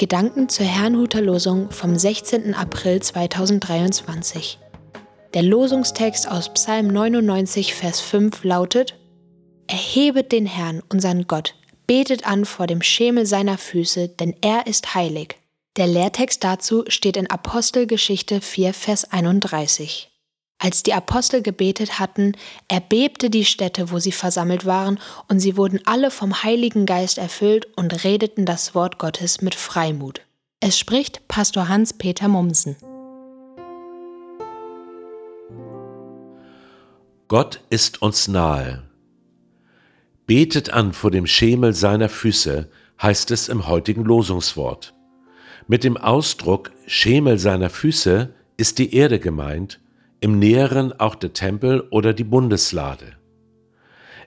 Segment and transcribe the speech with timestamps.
[0.00, 2.54] Gedanken zur Herrnhuter Losung vom 16.
[2.54, 4.58] April 2023.
[5.34, 8.98] Der Losungstext aus Psalm 99, Vers 5 lautet:
[9.66, 11.54] Erhebet den Herrn, unseren Gott,
[11.86, 15.36] betet an vor dem Schemel seiner Füße, denn er ist heilig.
[15.76, 20.09] Der Lehrtext dazu steht in Apostelgeschichte 4, Vers 31.
[20.62, 22.32] Als die Apostel gebetet hatten,
[22.68, 27.66] erbebte die Stätte, wo sie versammelt waren, und sie wurden alle vom Heiligen Geist erfüllt
[27.76, 30.20] und redeten das Wort Gottes mit Freimut.
[30.60, 32.76] Es spricht Pastor Hans-Peter Mumsen.
[37.28, 38.82] Gott ist uns nahe.
[40.26, 42.68] Betet an vor dem Schemel seiner Füße,
[43.00, 44.92] heißt es im heutigen Losungswort.
[45.68, 49.80] Mit dem Ausdruck Schemel seiner Füße ist die Erde gemeint,
[50.20, 53.16] im Näheren auch der Tempel oder die Bundeslade.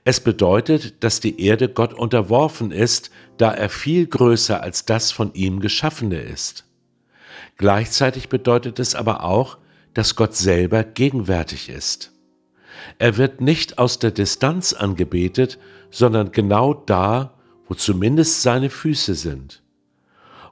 [0.06, 5.34] Es bedeutet, dass die Erde Gott unterworfen ist, da er viel größer als das von
[5.34, 6.66] ihm geschaffene ist.
[7.58, 9.58] Gleichzeitig bedeutet es aber auch,
[9.94, 12.12] dass Gott selber gegenwärtig ist.
[12.98, 17.36] Er wird nicht aus der Distanz angebetet, sondern genau da,
[17.68, 19.62] wo zumindest seine Füße sind.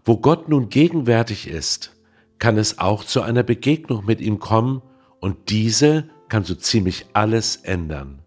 [0.06, 1.92] Wo Gott nun gegenwärtig ist,
[2.40, 4.82] kann es auch zu einer Begegnung mit ihm kommen,
[5.22, 8.20] und diese kann so ziemlich alles ändern.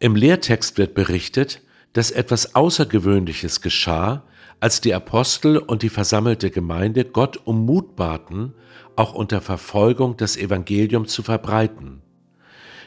[0.00, 4.24] Im Lehrtext wird berichtet, dass etwas Außergewöhnliches geschah,
[4.60, 8.54] als die Apostel und die versammelte Gemeinde Gott um Mut baten,
[8.96, 12.02] auch unter Verfolgung das Evangelium zu verbreiten.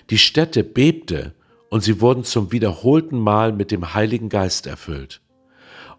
[0.10, 1.34] Die Städte bebte
[1.70, 5.22] und sie wurden zum wiederholten Mal mit dem Heiligen Geist erfüllt.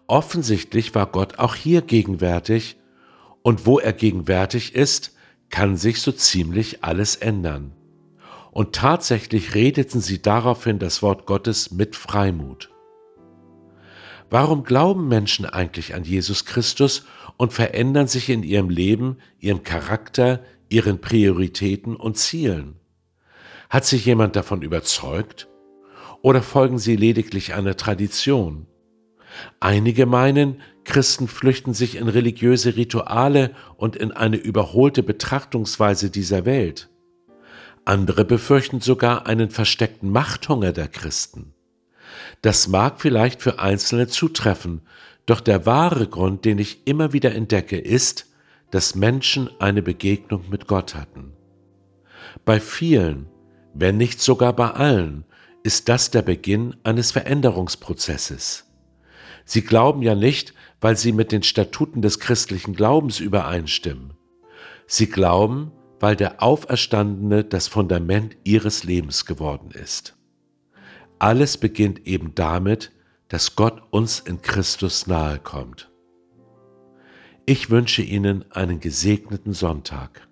[0.05, 2.77] Offensichtlich war Gott auch hier gegenwärtig,
[3.41, 5.13] und wo er gegenwärtig ist,
[5.53, 7.73] kann sich so ziemlich alles ändern.
[8.49, 12.71] Und tatsächlich redeten sie daraufhin das Wort Gottes mit Freimut.
[14.31, 17.05] Warum glauben Menschen eigentlich an Jesus Christus
[17.37, 22.79] und verändern sich in ihrem Leben, ihrem Charakter, ihren Prioritäten und Zielen?
[23.69, 25.49] Hat sich jemand davon überzeugt?
[26.23, 28.65] Oder folgen sie lediglich einer Tradition?
[29.59, 36.89] Einige meinen, Christen flüchten sich in religiöse Rituale und in eine überholte Betrachtungsweise dieser Welt.
[37.85, 41.53] Andere befürchten sogar einen versteckten Machthunger der Christen.
[42.41, 44.81] Das mag vielleicht für Einzelne zutreffen,
[45.25, 48.27] doch der wahre Grund, den ich immer wieder entdecke, ist,
[48.71, 51.33] dass Menschen eine Begegnung mit Gott hatten.
[52.45, 53.27] Bei vielen,
[53.73, 55.25] wenn nicht sogar bei allen,
[55.63, 58.65] ist das der Beginn eines Veränderungsprozesses.
[59.45, 64.13] Sie glauben ja nicht, weil sie mit den Statuten des christlichen Glaubens übereinstimmen.
[64.87, 70.15] Sie glauben, weil der Auferstandene das Fundament ihres Lebens geworden ist.
[71.19, 72.91] Alles beginnt eben damit,
[73.29, 75.89] dass Gott uns in Christus nahe kommt.
[77.45, 80.27] Ich wünsche Ihnen einen gesegneten Sonntag.